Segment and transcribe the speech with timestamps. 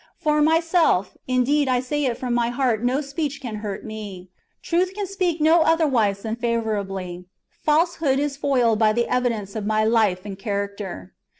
[0.17, 4.31] For myself, indeed— I say it from my heart— no speech can hurt me;
[4.63, 9.67] truth can speak no otherwise than favour ably; falsehood is foiled by the evidence of
[9.67, 11.13] my life and character.